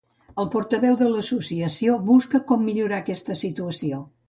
[0.43, 4.03] El portaveu de l'associació busca com millorar aquesta situació.